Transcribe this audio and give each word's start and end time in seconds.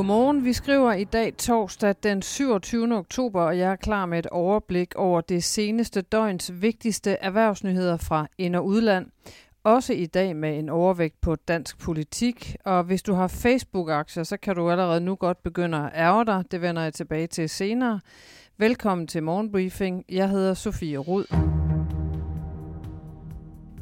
Godmorgen. 0.00 0.44
Vi 0.44 0.52
skriver 0.52 0.92
i 0.92 1.04
dag 1.04 1.36
torsdag 1.36 1.94
den 2.02 2.22
27. 2.22 2.96
oktober, 2.96 3.42
og 3.42 3.58
jeg 3.58 3.72
er 3.72 3.76
klar 3.76 4.06
med 4.06 4.18
et 4.18 4.26
overblik 4.26 4.94
over 4.94 5.20
det 5.20 5.44
seneste 5.44 6.00
døgns 6.00 6.52
vigtigste 6.62 7.10
erhvervsnyheder 7.10 7.96
fra 7.96 8.26
ind- 8.38 8.56
og 8.56 8.66
udland. 8.66 9.06
Også 9.64 9.92
i 9.92 10.06
dag 10.06 10.36
med 10.36 10.58
en 10.58 10.68
overvægt 10.68 11.20
på 11.20 11.36
dansk 11.36 11.78
politik. 11.78 12.56
Og 12.64 12.82
hvis 12.82 13.02
du 13.02 13.14
har 13.14 13.28
Facebook-aktier, 13.28 14.22
så 14.22 14.36
kan 14.36 14.56
du 14.56 14.70
allerede 14.70 15.00
nu 15.00 15.14
godt 15.14 15.42
begynde 15.42 15.78
at 15.78 15.90
ærge 15.94 16.26
dig. 16.26 16.44
Det 16.50 16.62
vender 16.62 16.82
jeg 16.82 16.94
tilbage 16.94 17.26
til 17.26 17.48
senere. 17.48 18.00
Velkommen 18.58 19.06
til 19.06 19.22
Morgenbriefing. 19.22 20.04
Jeg 20.08 20.28
hedder 20.28 20.54
Sofie 20.54 20.98
Rud. 20.98 21.24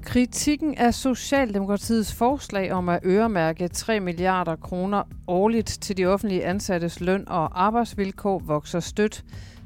Kritikken 0.08 0.74
af 0.74 0.94
Socialdemokratiets 0.94 2.14
forslag 2.14 2.72
om 2.72 2.88
at 2.88 3.00
øremærke 3.04 3.68
3 3.68 4.00
milliarder 4.00 4.56
kroner 4.56 5.02
årligt 5.26 5.78
til 5.80 5.96
de 5.96 6.06
offentlige 6.06 6.44
ansattes 6.44 7.00
løn 7.00 7.28
og 7.28 7.64
arbejdsvilkår 7.64 8.38
vokser 8.38 8.80
stødt. 8.80 9.24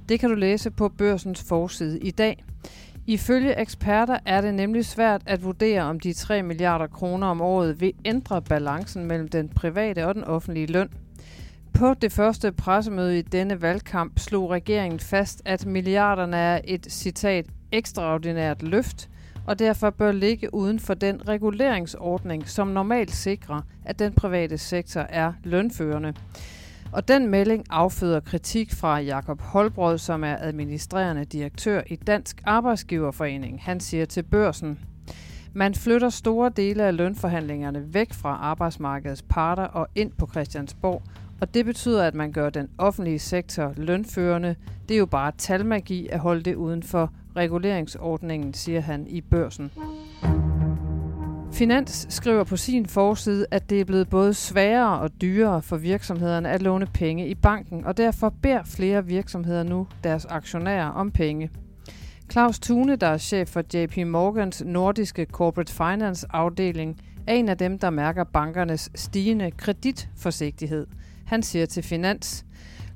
Det 0.09 0.21
kan 0.21 0.29
du 0.29 0.35
læse 0.35 0.71
på 0.71 0.89
børsens 0.89 1.43
forside 1.43 2.01
i 2.01 2.11
dag. 2.11 2.45
Ifølge 3.07 3.61
eksperter 3.61 4.19
er 4.27 4.41
det 4.41 4.55
nemlig 4.55 4.87
svært 4.87 5.23
at 5.27 5.45
vurdere, 5.45 5.83
om 5.83 6.01
de 6.01 6.13
3 6.13 6.43
milliarder 6.43 6.87
kroner 6.87 7.27
om 7.27 7.41
året 7.41 7.81
vil 7.81 7.93
ændre 8.05 8.43
balancen 8.43 9.05
mellem 9.05 9.29
den 9.29 9.49
private 9.49 10.07
og 10.07 10.15
den 10.15 10.25
offentlige 10.25 10.67
løn. 10.67 10.89
På 11.75 11.95
det 11.95 12.13
første 12.13 12.53
pressemøde 12.53 13.19
i 13.19 13.23
denne 13.23 13.63
valgkamp 13.63 14.19
slog 14.19 14.51
regeringen 14.51 15.01
fast, 15.01 15.43
at 15.45 15.67
milliarderne 15.67 16.37
er 16.37 16.61
et 16.65 16.87
citat 16.91 17.47
ekstraordinært 17.73 18.63
løft, 18.63 19.09
og 19.47 19.59
derfor 19.59 19.91
bør 19.91 20.13
ligge 20.13 20.55
uden 20.55 20.79
for 20.79 20.95
den 20.95 21.29
reguleringsordning, 21.29 22.49
som 22.49 22.69
normalt 22.69 23.11
sikrer, 23.11 23.61
at 23.85 23.99
den 23.99 24.13
private 24.13 24.59
sektor 24.59 25.01
er 25.01 25.33
lønførende. 25.45 26.15
Og 26.93 27.09
den 27.09 27.27
melding 27.27 27.65
afføder 27.71 28.21
kritik 28.21 28.73
fra 28.73 28.99
Jakob 29.01 29.41
Holbrød, 29.41 29.99
som 29.99 30.25
er 30.25 30.37
administrerende 30.41 31.25
direktør 31.25 31.83
i 31.87 31.97
Dansk 31.97 32.43
Arbejdsgiverforening. 32.45 33.63
Han 33.63 33.81
siger 33.81 34.05
til 34.05 34.23
børsen, 34.23 34.79
man 35.55 35.75
flytter 35.75 36.09
store 36.09 36.51
dele 36.57 36.83
af 36.83 36.97
lønforhandlingerne 36.97 37.95
væk 37.95 38.13
fra 38.13 38.29
arbejdsmarkedets 38.29 39.23
parter 39.23 39.65
og 39.65 39.89
ind 39.95 40.13
på 40.19 40.27
Christiansborg, 40.27 41.03
og 41.41 41.55
det 41.55 41.65
betyder, 41.65 42.05
at 42.05 42.15
man 42.15 42.33
gør 42.33 42.51
den 42.51 42.69
offentlige 42.79 43.19
sektor 43.19 43.73
lønførende. 43.77 44.57
Det 44.89 44.95
er 44.95 44.99
jo 44.99 45.07
bare 45.07 45.33
talmagi 45.39 46.09
at 46.09 46.19
holde 46.19 46.43
det 46.43 46.55
uden 46.55 46.83
for 46.83 47.13
reguleringsordningen, 47.37 48.55
siger 48.55 48.81
han 48.81 49.07
i 49.07 49.21
børsen. 49.21 49.71
Finans 51.53 52.07
skriver 52.09 52.45
på 52.45 52.57
sin 52.57 52.87
forside, 52.87 53.47
at 53.51 53.71
det 53.71 53.81
er 53.81 53.85
blevet 53.85 54.09
både 54.09 54.35
sværere 54.35 55.01
og 55.01 55.11
dyrere 55.21 55.63
for 55.63 55.77
virksomhederne 55.77 56.51
at 56.51 56.63
låne 56.63 56.87
penge 56.87 57.29
i 57.29 57.35
banken, 57.35 57.85
og 57.85 57.97
derfor 57.97 58.35
beder 58.43 58.63
flere 58.65 59.07
virksomheder 59.07 59.63
nu 59.63 59.87
deres 60.05 60.25
aktionærer 60.25 60.89
om 60.89 61.11
penge. 61.11 61.51
Claus 62.31 62.59
Thune, 62.59 62.97
der 62.97 63.07
er 63.07 63.19
chef 63.19 63.49
for 63.49 63.63
JP 63.75 63.97
Morgans 64.07 64.63
nordiske 64.67 65.27
corporate 65.33 65.73
finance 65.73 66.27
afdeling, 66.31 67.01
er 67.27 67.35
en 67.35 67.49
af 67.49 67.59
dem, 67.59 67.79
der 67.79 67.91
mærker 67.91 68.25
bankernes 68.25 68.91
stigende 68.95 69.51
kreditforsigtighed. 69.51 70.87
Han 71.27 71.43
siger 71.43 71.67
til 71.67 71.83
Finans, 71.83 72.45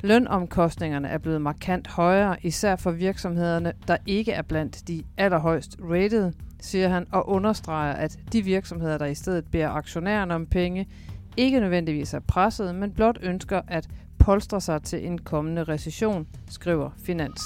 Lønomkostningerne 0.02 1.08
er 1.08 1.18
blevet 1.18 1.40
markant 1.40 1.88
højere, 1.88 2.36
især 2.42 2.76
for 2.76 2.90
virksomhederne, 2.90 3.72
der 3.88 3.96
ikke 4.06 4.32
er 4.32 4.42
blandt 4.42 4.88
de 4.88 5.02
allerhøjst 5.16 5.76
rated, 5.80 6.32
siger 6.60 6.88
han, 6.88 7.06
og 7.12 7.28
understreger, 7.28 7.94
at 7.94 8.18
de 8.32 8.42
virksomheder, 8.42 8.98
der 8.98 9.06
i 9.06 9.14
stedet 9.14 9.44
beder 9.50 9.68
aktionærerne 9.68 10.34
om 10.34 10.46
penge, 10.46 10.88
ikke 11.36 11.60
nødvendigvis 11.60 12.14
er 12.14 12.20
presset, 12.20 12.74
men 12.74 12.92
blot 12.92 13.18
ønsker 13.22 13.60
at 13.68 13.88
polstre 14.18 14.60
sig 14.60 14.82
til 14.82 15.06
en 15.06 15.18
kommende 15.18 15.64
recession, 15.64 16.26
skriver 16.50 16.90
Finans. 17.04 17.40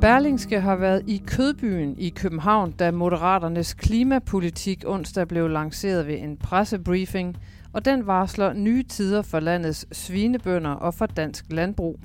Berlingske 0.00 0.60
har 0.60 0.76
været 0.76 1.02
i 1.06 1.22
Kødbyen 1.26 1.94
i 1.98 2.08
København, 2.08 2.70
da 2.70 2.90
Moderaternes 2.90 3.74
klimapolitik 3.74 4.84
onsdag 4.86 5.28
blev 5.28 5.48
lanceret 5.48 6.06
ved 6.06 6.18
en 6.18 6.36
pressebriefing– 6.36 7.36
og 7.72 7.84
den 7.84 8.06
varsler 8.06 8.52
nye 8.52 8.82
tider 8.82 9.22
for 9.22 9.40
landets 9.40 9.86
svinebønder 9.92 10.70
og 10.70 10.94
for 10.94 11.06
dansk 11.06 11.44
landbrug. 11.50 12.00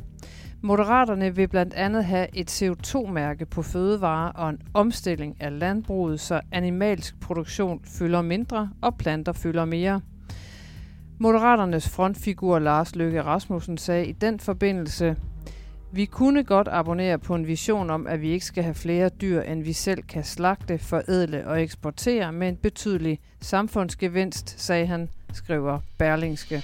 Moderaterne 0.62 1.35
vil 1.35 1.47
blandt 1.47 1.74
andet 1.74 2.06
have 2.06 2.28
et 2.34 2.62
CO2-mærke 2.62 3.46
på 3.46 3.62
fødevarer 3.62 4.31
og 4.31 4.50
en 4.50 4.62
omstilling 4.73 5.41
af 5.41 5.59
landbruget, 5.59 6.19
så 6.19 6.41
animalsk 6.52 7.19
produktion 7.19 7.81
fylder 7.85 8.22
mindre 8.22 8.69
og 8.81 8.97
planter 8.97 9.31
fylder 9.31 9.66
mere. 9.66 10.02
Moderaternes 11.19 11.90
frontfigur 11.90 12.59
Lars 12.59 12.96
Løkke 12.96 13.23
Rasmussen 13.23 13.78
sagde 13.78 14.06
i 14.06 14.12
den 14.12 14.40
forbindelse, 14.40 15.16
vi 15.91 16.06
kunne 16.06 16.44
godt 16.44 16.68
abonnere 16.72 17.19
på 17.19 17.35
en 17.35 17.47
vision 17.47 17.90
om, 17.90 18.07
at 18.07 18.22
vi 18.22 18.29
ikke 18.29 18.46
skal 18.46 18.63
have 18.63 18.75
flere 18.75 19.09
dyr, 19.09 19.41
end 19.41 19.63
vi 19.63 19.73
selv 19.73 20.03
kan 20.03 20.23
slagte, 20.23 20.78
forædle 20.78 21.47
og 21.47 21.62
eksportere 21.62 22.31
med 22.31 22.50
en 22.50 22.56
betydelig 22.56 23.19
samfundsgevinst, 23.41 24.62
sagde 24.62 24.85
han 24.85 25.09
skriver 25.34 25.80
Berlingske. 25.98 26.64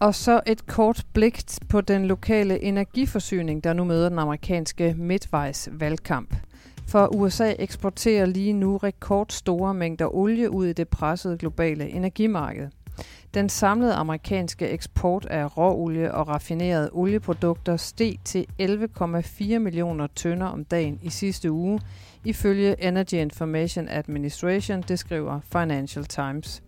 Og 0.00 0.14
så 0.14 0.40
et 0.46 0.66
kort 0.66 1.06
blik 1.12 1.42
på 1.68 1.80
den 1.80 2.06
lokale 2.06 2.62
energiforsyning, 2.62 3.64
der 3.64 3.72
nu 3.72 3.84
møder 3.84 4.08
den 4.08 4.18
amerikanske 4.18 4.94
midtvejs 4.98 5.68
valgkamp. 5.72 6.34
For 6.88 7.14
USA 7.14 7.54
eksporterer 7.58 8.26
lige 8.26 8.52
nu 8.52 8.76
rekordstore 8.76 9.74
mængder 9.74 10.14
olie 10.14 10.50
ud 10.50 10.66
i 10.66 10.72
det 10.72 10.88
pressede 10.88 11.38
globale 11.38 11.88
energimarked. 11.88 12.68
Den 13.34 13.48
samlede 13.48 13.94
amerikanske 13.94 14.68
eksport 14.68 15.26
af 15.26 15.56
råolie 15.56 16.14
og 16.14 16.28
raffinerede 16.28 16.90
olieprodukter 16.92 17.76
steg 17.76 18.16
til 18.24 18.46
11,4 18.62 19.58
millioner 19.58 20.06
tønder 20.06 20.46
om 20.46 20.64
dagen 20.64 20.98
i 21.02 21.10
sidste 21.10 21.52
uge, 21.52 21.80
ifølge 22.24 22.84
Energy 22.84 23.14
Information 23.14 23.88
Administration, 23.88 24.82
det 24.82 24.98
skriver 24.98 25.40
Financial 25.40 26.04
Times. 26.04 26.62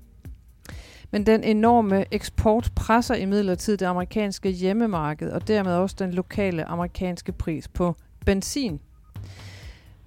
Men 1.10 1.26
den 1.26 1.44
enorme 1.44 2.04
eksport 2.10 2.72
presser 2.76 3.14
imidlertid 3.14 3.76
det 3.76 3.86
amerikanske 3.86 4.50
hjemmemarked 4.50 5.30
og 5.30 5.48
dermed 5.48 5.72
også 5.72 5.96
den 5.98 6.12
lokale 6.12 6.64
amerikanske 6.64 7.32
pris 7.32 7.68
på 7.68 7.94
benzin. 8.26 8.80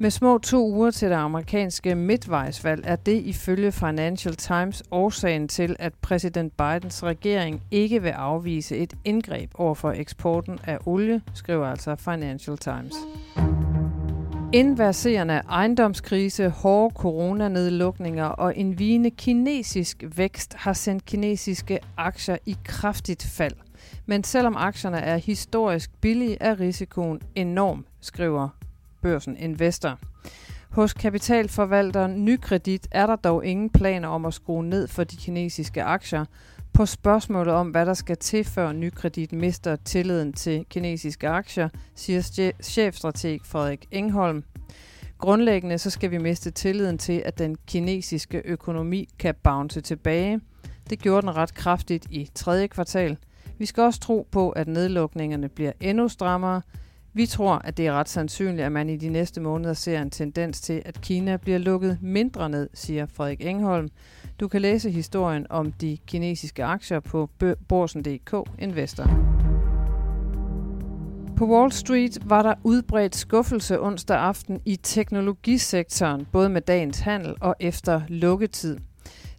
Med 0.02 0.12
små 0.12 0.38
to 0.38 0.68
uger 0.68 0.92
til 0.92 1.10
det 1.10 1.16
amerikanske 1.16 1.96
midtvejsvalg 1.96 2.84
er 2.88 2.96
det 2.96 3.22
ifølge 3.22 3.72
Financial 3.72 4.36
Times 4.36 4.84
årsagen 4.92 5.48
til, 5.48 5.76
at 5.80 5.94
præsident 6.02 6.58
Bidens 6.58 7.04
regering 7.04 7.62
ikke 7.72 8.02
vil 8.02 8.10
afvise 8.10 8.78
et 8.78 8.94
indgreb 9.06 9.52
over 9.54 9.76
for 9.76 9.92
eksporten 9.92 10.60
af 10.64 10.78
olie, 10.86 11.22
skriver 11.34 11.68
altså 11.68 11.96
Financial 11.96 12.58
Times. 12.58 12.94
Inverserende 14.54 15.42
ejendomskrise, 15.50 16.50
hårde 16.50 16.96
coronanedlukninger 16.96 18.26
og 18.26 18.58
en 18.58 18.80
vigende 18.80 19.12
kinesisk 19.12 20.04
vækst 20.16 20.54
har 20.54 20.74
sendt 20.74 21.06
kinesiske 21.06 21.80
aktier 21.98 22.38
i 22.46 22.56
kraftigt 22.66 23.24
fald. 23.24 23.56
Men 24.06 24.24
selvom 24.24 24.56
aktierne 24.58 25.00
er 25.00 25.18
historisk 25.18 25.92
billige, 26.02 26.38
er 26.40 26.60
risikoen 26.60 27.22
enorm, 27.36 27.86
skriver 28.00 28.61
børsen 29.02 29.38
Investor. 29.38 30.00
Hos 30.70 30.94
kapitalforvalteren 30.94 32.26
Nykredit 32.26 32.88
er 32.92 33.06
der 33.06 33.16
dog 33.16 33.46
ingen 33.46 33.70
planer 33.70 34.08
om 34.08 34.26
at 34.26 34.34
skrue 34.34 34.66
ned 34.66 34.88
for 34.88 35.04
de 35.04 35.16
kinesiske 35.16 35.84
aktier. 35.84 36.26
På 36.74 36.86
spørgsmålet 36.86 37.54
om, 37.54 37.70
hvad 37.70 37.86
der 37.86 37.94
skal 37.94 38.18
til, 38.18 38.44
før 38.44 38.72
Nykredit 38.72 39.32
mister 39.32 39.76
tilliden 39.76 40.34
til 40.34 40.66
kinesiske 40.70 41.28
aktier, 41.30 41.70
siger 41.96 42.52
chefstrateg 42.64 43.40
Frederik 43.44 43.88
Engholm. 43.92 44.44
Grundlæggende 45.18 45.78
så 45.78 45.90
skal 45.90 46.12
vi 46.12 46.18
miste 46.18 46.52
tilliden 46.52 46.98
til, 46.98 47.24
at 47.26 47.38
den 47.38 47.58
kinesiske 47.68 48.42
økonomi 48.46 49.10
kan 49.20 49.36
bounce 49.44 49.82
tilbage. 49.82 50.40
Det 50.90 51.00
gjorde 51.00 51.22
den 51.22 51.36
ret 51.36 51.54
kraftigt 51.54 52.08
i 52.10 52.30
tredje 52.36 52.68
kvartal. 52.68 53.18
Vi 53.58 53.66
skal 53.66 53.84
også 53.84 54.00
tro 54.00 54.28
på, 54.32 54.50
at 54.50 54.68
nedlukningerne 54.68 55.50
bliver 55.50 55.72
endnu 55.80 56.08
strammere, 56.08 56.62
vi 57.14 57.26
tror, 57.26 57.54
at 57.54 57.78
det 57.78 57.88
er 57.88 57.94
ret 57.94 58.10
sandsynligt, 58.10 58.66
at 58.66 58.72
man 58.72 58.90
i 58.90 58.98
de 58.98 59.10
næste 59.10 59.42
måneder 59.42 59.74
ser 59.74 60.02
en 60.02 60.10
tendens 60.10 60.62
til, 60.62 60.82
at 60.86 61.02
Kina 61.02 61.38
bliver 61.38 61.58
lukket 61.58 61.98
mindre 62.02 62.50
ned, 62.50 62.70
siger 62.74 63.06
Frederik 63.06 63.46
Engholm. 63.46 63.90
Du 64.40 64.48
kan 64.48 64.62
læse 64.62 64.92
historien 64.92 65.48
om 65.50 65.72
de 65.72 65.98
kinesiske 66.08 66.64
aktier 66.64 67.00
på 67.00 67.30
borsen.dk 67.68 68.50
Investor. 68.60 69.32
På 71.38 71.48
Wall 71.48 71.72
Street 71.72 72.18
var 72.30 72.44
der 72.44 72.54
udbredt 72.64 73.16
skuffelse 73.16 73.82
onsdag 73.82 74.18
aften 74.18 74.62
i 74.66 74.76
teknologisektoren, 74.76 76.28
både 76.32 76.50
med 76.50 76.62
dagens 76.62 77.00
handel 77.00 77.36
og 77.42 77.56
efter 77.60 78.02
lukketid. 78.08 78.78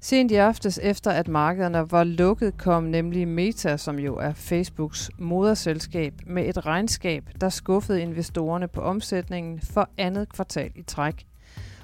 Sent 0.00 0.30
i 0.30 0.34
aftes, 0.34 0.80
efter 0.82 1.10
at 1.10 1.28
markederne 1.28 1.90
var 1.90 2.04
lukket, 2.04 2.58
kom 2.58 2.84
nemlig 2.84 3.28
Meta, 3.28 3.76
som 3.76 3.98
jo 3.98 4.16
er 4.16 4.32
Facebooks 4.32 5.10
moderselskab, 5.18 6.14
med 6.26 6.48
et 6.48 6.66
regnskab, 6.66 7.24
der 7.40 7.48
skuffede 7.48 8.02
investorerne 8.02 8.68
på 8.68 8.80
omsætningen 8.80 9.60
for 9.60 9.88
andet 9.98 10.32
kvartal 10.32 10.70
i 10.74 10.82
træk. 10.82 11.26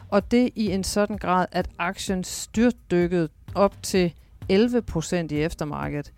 Og 0.08 0.30
det 0.30 0.50
i 0.54 0.70
en 0.70 0.84
sådan 0.84 1.18
grad, 1.18 1.46
at 1.52 1.68
aktien 1.78 2.24
styrtdykkede 2.24 3.28
op 3.54 3.82
til 3.82 4.14
11 4.48 4.82
procent 4.82 5.32
i 5.32 5.40
eftermarkedet. 5.40 6.12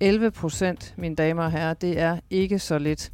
11 0.00 0.30
procent, 0.30 0.94
mine 0.96 1.14
damer 1.14 1.44
og 1.44 1.52
herrer, 1.52 1.74
det 1.74 2.00
er 2.00 2.18
ikke 2.30 2.58
så 2.58 2.78
lidt. 2.78 3.12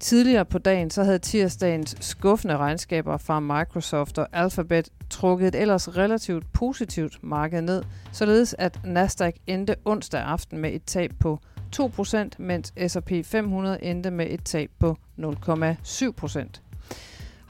Tidligere 0.00 0.44
på 0.44 0.58
dagen 0.58 0.90
så 0.90 1.04
havde 1.04 1.18
tirsdagens 1.18 1.96
skuffende 2.00 2.56
regnskaber 2.56 3.16
fra 3.16 3.40
Microsoft 3.40 4.18
og 4.18 4.28
Alphabet 4.32 4.88
trukket 5.10 5.48
et 5.48 5.54
ellers 5.54 5.96
relativt 5.96 6.52
positivt 6.52 7.18
marked 7.22 7.62
ned, 7.62 7.82
således 8.12 8.54
at 8.58 8.80
Nasdaq 8.84 9.34
endte 9.46 9.76
onsdag 9.84 10.20
aften 10.20 10.58
med 10.58 10.72
et 10.72 10.84
tab 10.84 11.10
på 11.20 11.38
2%, 11.76 12.28
mens 12.38 12.74
S&P 12.88 13.12
500 13.24 13.84
endte 13.84 14.10
med 14.10 14.26
et 14.30 14.44
tab 14.44 14.70
på 14.78 14.96
0,7%. 15.18 16.60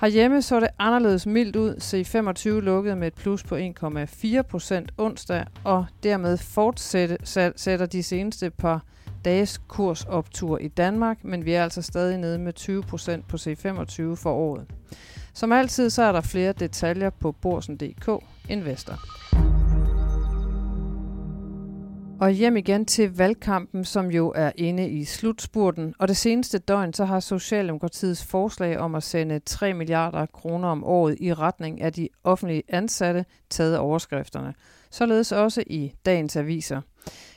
Herhjemme 0.01 0.43
så 0.43 0.61
det 0.61 0.69
anderledes 0.79 1.27
mildt 1.27 1.57
ud. 1.57 1.75
C25 1.75 2.49
lukkede 2.49 2.97
med 2.97 3.07
et 3.07 3.15
plus 3.15 3.43
på 3.43 3.57
1,4% 3.57 4.87
onsdag, 4.99 5.45
og 5.65 5.87
dermed 6.03 6.37
fortsætter 6.37 7.87
de 7.87 8.03
seneste 8.03 8.51
par 8.51 8.85
dages 9.25 9.61
kursoptur 9.69 10.59
i 10.59 10.69
Danmark, 10.69 11.25
men 11.25 11.45
vi 11.45 11.53
er 11.53 11.63
altså 11.63 11.83
stadig 11.83 12.19
nede 12.19 12.39
med 12.39 12.53
20% 12.61 13.23
på 13.29 13.37
C25 13.37 14.15
for 14.15 14.33
året. 14.33 14.67
Som 15.35 15.53
altid 15.53 15.91
så 15.91 16.03
er 16.03 16.13
der 16.13 16.21
flere 16.21 16.53
detaljer 16.53 17.11
på 17.11 17.33
borsen.dk 17.33 18.25
Investor. 18.49 18.99
Og 22.23 22.31
hjem 22.31 22.57
igen 22.57 22.87
til 22.87 23.17
valgkampen, 23.17 23.85
som 23.85 24.11
jo 24.11 24.33
er 24.37 24.53
inde 24.57 24.89
i 24.89 25.05
slutspurten. 25.05 25.95
Og 25.99 26.09
det 26.09 26.17
seneste 26.17 26.59
døgn, 26.59 26.93
så 26.93 27.05
har 27.05 27.21
Socialdemokratiets 27.21 28.25
forslag 28.25 28.79
om 28.79 28.95
at 28.95 29.03
sende 29.03 29.39
3 29.39 29.75
milliarder 29.75 30.27
kroner 30.27 30.69
om 30.69 30.85
året 30.85 31.17
i 31.21 31.35
retning 31.35 31.81
af 31.81 31.93
de 31.93 32.09
offentlige 32.25 32.63
ansatte 32.69 33.25
taget 33.51 33.79
overskrifterne. 33.79 34.55
Således 34.93 35.33
også 35.33 35.65
i 35.67 35.93
dagens 36.07 36.37
aviser. 36.37 36.81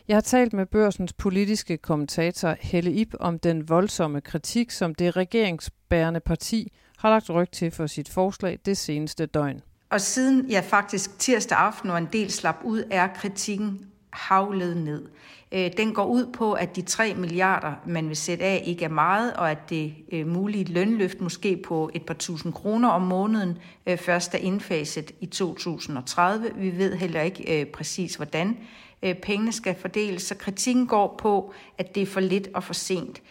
Jeg 0.08 0.16
har 0.16 0.22
talt 0.22 0.54
med 0.54 0.66
børsens 0.66 1.14
politiske 1.14 1.78
kommentator 1.78 2.56
Helle 2.60 2.92
Ip 2.92 3.16
om 3.20 3.40
den 3.40 3.70
voldsomme 3.70 4.22
kritik, 4.22 4.72
som 4.72 4.96
det 4.96 5.16
regeringsbærende 5.16 6.20
parti 6.20 6.72
har 6.98 7.10
lagt 7.10 7.30
ryg 7.30 7.52
til 7.52 7.72
for 7.72 7.88
sit 7.88 8.10
forslag 8.10 8.60
det 8.66 8.78
seneste 8.78 9.26
døgn. 9.26 9.62
Og 9.90 10.02
siden 10.02 10.46
ja 10.50 10.60
faktisk 10.60 11.20
tirsdag 11.20 11.58
aften, 11.58 11.88
når 11.88 11.98
en 11.98 12.10
del 12.14 12.32
slap 12.32 12.56
ud, 12.64 12.84
er 12.92 13.08
kritikken 13.08 13.80
havlet 14.16 14.78
ned. 14.78 15.06
Øh, 15.52 15.72
den 15.78 15.94
går 15.94 16.06
ud 16.06 16.26
på, 16.34 16.54
at 16.54 16.76
de 16.76 16.82
3 16.82 17.14
milliarder, 17.14 17.74
man 17.86 18.08
vil 18.08 18.18
sætte 18.18 18.46
af, 18.46 18.64
ikke 18.66 18.86
er 18.86 18.90
meget, 18.90 19.34
og 19.34 19.52
at 19.52 19.70
det 19.70 19.94
øh, 20.12 20.28
mulige 20.28 20.64
lønløft 20.64 21.22
måske 21.22 21.58
på 21.58 21.90
et 21.94 22.06
par 22.06 22.14
tusind 22.14 22.54
kroner 22.54 22.90
om 22.90 23.02
måneden 23.02 23.58
øh, 23.86 23.98
først 23.98 24.34
er 24.34 24.38
indfaset 24.38 25.12
i 25.22 25.26
2030. 25.26 26.52
Vi 26.56 26.78
ved 26.78 26.96
heller 26.96 27.22
ikke 27.22 27.70
præcis, 27.74 28.16
hvordan 28.16 28.58
pengene 29.22 29.52
skal 29.52 29.76
fordeles, 29.76 30.24
så 30.24 30.36
kritikken 30.36 30.88
går 30.88 31.16
på, 31.18 31.54
at 31.78 31.96
det 31.96 32.04
er 32.04 32.08
for 32.08 32.20
lidt 32.20 32.48
og 32.54 32.64
for 32.64 32.74
sent. 32.74 33.22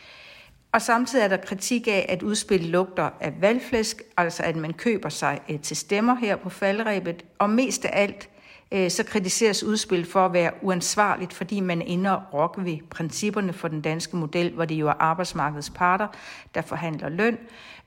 Og 0.72 0.82
samtidig 0.82 1.24
er 1.24 1.28
der 1.28 1.36
kritik 1.36 1.88
af, 1.88 2.06
at 2.08 2.22
udspillet 2.22 2.70
lugter 2.70 3.10
af 3.20 3.32
valgflæsk, 3.40 4.02
altså 4.16 4.42
at 4.42 4.56
man 4.56 4.72
køber 4.72 5.08
sig 5.08 5.40
til 5.62 5.76
stemmer 5.76 6.14
her 6.14 6.36
på 6.36 6.48
faldrebet, 6.48 7.24
og 7.38 7.50
mest 7.50 7.84
af 7.84 8.02
alt 8.02 8.28
Øh, 8.72 8.90
så 8.90 9.04
kritiseres 9.04 9.64
udspil 9.64 10.04
for 10.04 10.26
at 10.26 10.32
være 10.32 10.50
uansvarligt, 10.62 11.32
fordi 11.32 11.60
man 11.60 11.82
ender 11.82 12.10
og 12.10 12.22
rokke 12.34 12.64
ved 12.64 12.78
principperne 12.90 13.52
for 13.52 13.68
den 13.68 13.80
danske 13.80 14.16
model, 14.16 14.52
hvor 14.52 14.64
det 14.64 14.74
jo 14.74 14.88
er 14.88 14.94
arbejdsmarkedets 14.98 15.70
parter, 15.70 16.06
der 16.54 16.62
forhandler 16.62 17.08
løn, 17.08 17.38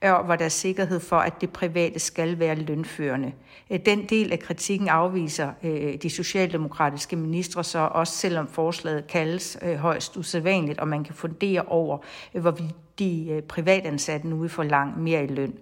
øh, 0.03 0.13
og 0.13 0.23
hvor 0.23 0.35
der 0.35 0.45
er 0.45 0.49
sikkerhed 0.49 0.99
for, 0.99 1.17
at 1.17 1.41
det 1.41 1.49
private 1.49 1.99
skal 1.99 2.39
være 2.39 2.55
lønførende. 2.55 3.31
Øh, 3.69 3.79
den 3.85 4.05
del 4.05 4.31
af 4.31 4.39
kritikken 4.39 4.87
afviser 4.87 5.51
de 6.03 6.09
socialdemokratiske 6.09 7.15
ministre 7.15 7.63
så 7.63 7.79
også, 7.79 8.13
selvom 8.13 8.47
forslaget 8.47 9.07
kaldes 9.07 9.57
højst 9.77 10.17
usædvanligt, 10.17 10.79
og 10.79 10.87
man 10.87 11.03
kan 11.03 11.15
fundere 11.15 11.61
over, 11.61 11.97
hvor 12.31 12.57
de 12.99 13.41
privatansatte 13.47 14.27
nu 14.27 14.35
vil 14.35 14.49
få 14.49 14.63
langt 14.63 14.97
mere 14.97 15.23
i 15.23 15.27
løn. 15.27 15.53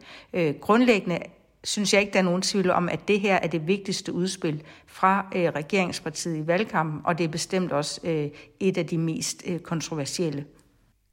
Grundlæggende 0.62 1.20
synes 1.66 1.94
jeg 1.94 2.02
ikke, 2.02 2.14
der 2.14 2.20
er 2.20 2.24
nogen 2.24 2.42
tvivl 2.42 2.70
om, 2.70 2.90
at 2.90 3.08
det 3.08 3.20
her 3.20 3.36
er 3.36 3.48
det 3.48 3.68
vigtigste 3.68 4.14
udspil 4.14 4.64
fra 4.88 5.26
øh, 5.36 5.50
regeringspartiet 5.50 6.38
i 6.38 6.48
valgkampen, 6.48 7.02
og 7.04 7.18
det 7.18 7.24
er 7.24 7.28
bestemt 7.28 7.72
også 7.72 8.02
øh, 8.04 8.30
et 8.60 8.78
af 8.78 8.86
de 8.86 8.98
mest 8.98 9.44
øh, 9.48 9.60
kontroversielle. 9.60 10.46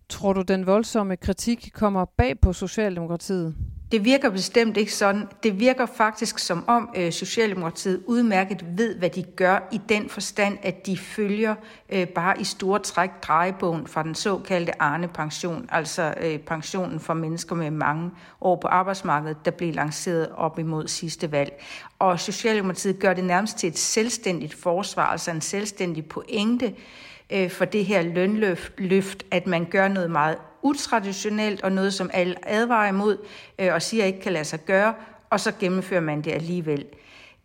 Tror 0.08 0.32
du, 0.32 0.42
den 0.42 0.66
voldsomme 0.66 1.16
kritik 1.16 1.70
kommer 1.74 2.04
bag 2.04 2.40
på 2.40 2.52
Socialdemokratiet? 2.52 3.54
Det 3.92 4.04
virker 4.04 4.30
bestemt 4.30 4.76
ikke 4.76 4.94
sådan. 4.94 5.28
Det 5.42 5.60
virker 5.60 5.86
faktisk 5.86 6.38
som 6.38 6.64
om 6.66 6.90
øh, 6.96 7.12
Socialdemokratiet 7.12 8.02
udmærket 8.06 8.64
ved, 8.76 8.94
hvad 8.94 9.10
de 9.10 9.22
gør 9.22 9.68
i 9.72 9.80
den 9.88 10.08
forstand, 10.08 10.58
at 10.62 10.86
de 10.86 10.98
følger 10.98 11.54
øh, 11.92 12.06
bare 12.06 12.40
i 12.40 12.44
store 12.44 12.78
træk 12.78 13.10
drejebogen 13.22 13.86
fra 13.86 14.02
den 14.02 14.14
såkaldte 14.14 14.82
Arne-pension, 14.82 15.66
altså 15.72 16.14
øh, 16.20 16.38
pensionen 16.38 17.00
for 17.00 17.14
mennesker 17.14 17.54
med 17.54 17.70
mange 17.70 18.10
år 18.40 18.56
på 18.56 18.68
arbejdsmarkedet, 18.68 19.44
der 19.44 19.50
blev 19.50 19.74
lanceret 19.74 20.28
op 20.36 20.58
imod 20.58 20.88
sidste 20.88 21.32
valg. 21.32 21.62
Og 21.98 22.20
Socialdemokratiet 22.20 22.98
gør 22.98 23.14
det 23.14 23.24
nærmest 23.24 23.58
til 23.58 23.68
et 23.68 23.78
selvstændigt 23.78 24.54
forsvar, 24.54 25.06
altså 25.06 25.30
en 25.30 25.40
selvstændig 25.40 26.06
pointe 26.06 26.74
øh, 27.32 27.50
for 27.50 27.64
det 27.64 27.84
her 27.84 28.02
lønløft, 28.02 28.72
løft, 28.78 29.24
at 29.30 29.46
man 29.46 29.64
gør 29.64 29.88
noget 29.88 30.10
meget 30.10 30.36
utraditionelt 30.62 31.62
og 31.62 31.72
noget, 31.72 31.94
som 31.94 32.10
alle 32.12 32.48
advarer 32.48 32.88
imod 32.88 33.16
øh, 33.58 33.74
og 33.74 33.82
siger 33.82 34.04
ikke 34.04 34.20
kan 34.20 34.32
lade 34.32 34.44
sig 34.44 34.64
gøre, 34.64 34.94
og 35.30 35.40
så 35.40 35.52
gennemfører 35.60 36.00
man 36.00 36.22
det 36.22 36.32
alligevel. 36.32 36.84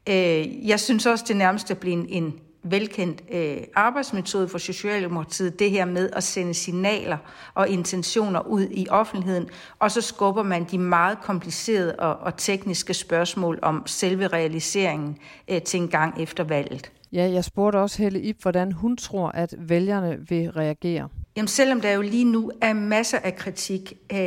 Øh, 0.09 0.67
jeg 0.67 0.79
synes 0.79 1.05
også, 1.05 1.25
det 1.27 1.35
nærmest 1.35 1.71
er 1.71 1.75
blevet 1.75 1.99
en, 1.99 2.23
en 2.23 2.39
velkendt 2.63 3.23
øh, 3.31 3.57
arbejdsmetode 3.75 4.47
for 4.47 4.57
Socialdemokratiet, 4.57 5.59
det 5.59 5.71
her 5.71 5.85
med 5.85 6.09
at 6.13 6.23
sende 6.23 6.53
signaler 6.53 7.17
og 7.53 7.69
intentioner 7.69 8.47
ud 8.47 8.67
i 8.71 8.87
offentligheden, 8.89 9.49
og 9.79 9.91
så 9.91 10.01
skubber 10.01 10.43
man 10.43 10.63
de 10.63 10.77
meget 10.77 11.17
komplicerede 11.21 11.95
og, 11.95 12.17
og 12.17 12.37
tekniske 12.37 12.93
spørgsmål 12.93 13.59
om 13.61 13.83
selve 13.85 14.27
realiseringen 14.27 15.17
øh, 15.47 15.61
til 15.61 15.79
en 15.79 15.87
gang 15.87 16.21
efter 16.21 16.43
valget. 16.43 16.91
Ja, 17.13 17.29
jeg 17.31 17.43
spurgte 17.43 17.77
også 17.77 18.01
Helle 18.03 18.21
Ip, 18.21 18.41
hvordan 18.41 18.71
hun 18.71 18.97
tror, 18.97 19.29
at 19.29 19.55
vælgerne 19.57 20.17
vil 20.29 20.51
reagere. 20.51 21.09
Jamen 21.37 21.47
selvom 21.47 21.81
der 21.81 21.91
jo 21.91 22.01
lige 22.01 22.23
nu 22.23 22.51
er 22.61 22.73
masser 22.73 23.17
af 23.17 23.35
kritik, 23.35 23.93
øh, 24.11 24.17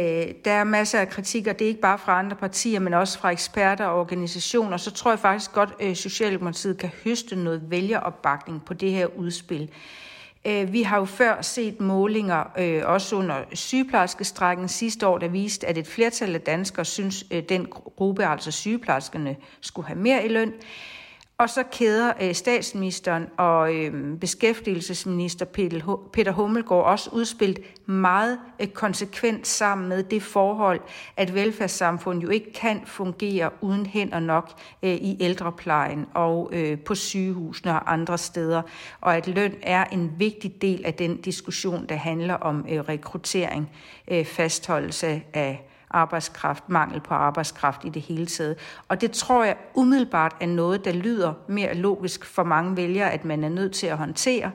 der 0.44 0.52
er 0.52 0.64
masser 0.64 0.98
af 0.98 1.08
kritik, 1.08 1.46
og 1.46 1.58
det 1.58 1.64
er 1.64 1.68
ikke 1.68 1.80
bare 1.80 1.98
fra 1.98 2.18
andre 2.18 2.36
partier, 2.36 2.80
men 2.80 2.94
også 2.94 3.18
fra 3.18 3.30
eksperter 3.30 3.84
og 3.84 4.00
organisationer, 4.00 4.76
så 4.76 4.90
tror 4.90 5.10
jeg 5.10 5.18
faktisk 5.18 5.52
godt, 5.52 5.74
at 5.80 5.86
øh, 5.86 5.96
Socialdemokratiet 5.96 6.78
kan 6.78 6.90
høste 7.04 7.36
noget 7.36 7.70
vælgeropbakning 7.70 8.64
på 8.64 8.74
det 8.74 8.90
her 8.92 9.06
udspil. 9.06 9.70
Øh, 10.44 10.72
vi 10.72 10.82
har 10.82 10.98
jo 10.98 11.04
før 11.04 11.42
set 11.42 11.80
målinger, 11.80 12.44
øh, 12.58 12.82
også 12.84 13.16
under 13.16 13.36
sygeplejerskestrækken 13.52 14.68
sidste 14.68 15.06
år, 15.06 15.18
der 15.18 15.28
viste, 15.28 15.66
at 15.66 15.78
et 15.78 15.86
flertal 15.86 16.34
af 16.34 16.40
danskere 16.40 16.84
synes, 16.84 17.24
øh, 17.30 17.42
den 17.48 17.66
gruppe, 17.96 18.26
altså 18.26 18.50
sygeplejerskerne, 18.50 19.36
skulle 19.60 19.88
have 19.88 19.98
mere 19.98 20.24
i 20.24 20.28
løn. 20.28 20.52
Og 21.40 21.50
så 21.50 21.62
kæder 21.72 22.12
øh, 22.20 22.34
statsministeren 22.34 23.26
og 23.36 23.74
øh, 23.74 24.18
beskæftigelsesminister 24.18 25.44
Peter 26.12 26.32
Hummelgaard 26.32 26.84
også 26.84 27.10
udspillet 27.12 27.60
meget 27.86 28.38
øh, 28.60 28.68
konsekvent 28.68 29.46
sammen 29.46 29.88
med 29.88 30.02
det 30.02 30.22
forhold, 30.22 30.80
at 31.16 31.34
velfærdssamfundet 31.34 32.22
jo 32.22 32.28
ikke 32.28 32.52
kan 32.52 32.80
fungere 32.86 33.50
uden 33.60 33.86
hænder 33.86 34.20
nok 34.20 34.50
øh, 34.82 34.94
i 34.94 35.16
ældreplejen 35.20 36.06
og 36.14 36.50
øh, 36.52 36.78
på 36.78 36.94
sygehusene 36.94 37.72
og 37.72 37.92
andre 37.92 38.18
steder, 38.18 38.62
og 39.00 39.16
at 39.16 39.26
løn 39.26 39.54
er 39.62 39.84
en 39.84 40.12
vigtig 40.18 40.62
del 40.62 40.84
af 40.84 40.94
den 40.94 41.16
diskussion, 41.16 41.86
der 41.88 41.94
handler 41.94 42.34
om 42.34 42.66
øh, 42.70 42.80
rekruttering, 42.80 43.70
øh, 44.08 44.24
fastholdelse 44.24 45.22
af 45.34 45.69
arbejdskraft, 45.90 46.68
mangel 46.68 47.00
på 47.00 47.14
arbejdskraft 47.14 47.84
i 47.84 47.88
det 47.88 48.02
hele 48.02 48.26
taget. 48.26 48.56
Og 48.88 49.00
det 49.00 49.10
tror 49.10 49.44
jeg 49.44 49.56
umiddelbart 49.74 50.36
er 50.40 50.46
noget, 50.46 50.84
der 50.84 50.92
lyder 50.92 51.32
mere 51.48 51.74
logisk 51.74 52.24
for 52.24 52.44
mange 52.44 52.76
vælgere, 52.76 53.10
at 53.10 53.24
man 53.24 53.44
er 53.44 53.48
nødt 53.48 53.72
til 53.72 53.86
at 53.86 53.98
håndtere, 53.98 54.50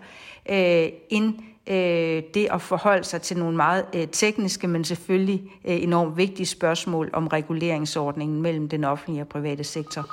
øh, 0.50 0.90
end 1.10 1.34
øh, 1.68 2.24
det 2.34 2.48
at 2.52 2.62
forholde 2.62 3.04
sig 3.04 3.22
til 3.22 3.38
nogle 3.38 3.58
meget 3.58 3.86
øh, 3.96 4.08
tekniske, 4.08 4.68
men 4.68 4.84
selvfølgelig 4.84 5.42
øh, 5.66 5.84
enormt 5.84 6.18
vigtige 6.18 6.46
spørgsmål 6.46 7.10
om 7.14 7.28
reguleringsordningen 7.28 8.42
mellem 8.42 8.70
den 8.70 8.84
offentlige 8.84 9.22
og 9.22 9.28
private 9.28 9.64
sektor. 9.64 10.06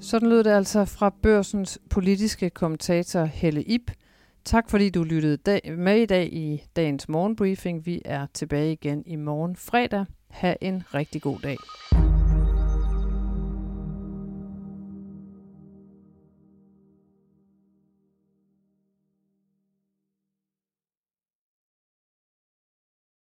Sådan 0.00 0.28
lød 0.28 0.44
det 0.44 0.50
altså 0.50 0.84
fra 0.84 1.10
børsens 1.22 1.78
politiske 1.90 2.50
kommentator 2.50 3.24
Helle 3.24 3.62
Ip, 3.62 3.90
Tak 4.44 4.70
fordi 4.70 4.90
du 4.90 5.02
lyttede 5.02 5.60
med 5.76 5.96
i 5.96 6.06
dag 6.06 6.32
i 6.32 6.62
dagens 6.76 7.08
morgenbriefing. 7.08 7.86
Vi 7.86 8.02
er 8.04 8.26
tilbage 8.34 8.72
igen 8.72 9.02
i 9.06 9.16
morgen 9.16 9.56
fredag. 9.56 10.04
Ha' 10.30 10.54
en 10.60 10.82
rigtig 10.94 11.22
god 11.22 11.38
dag. 11.38 11.56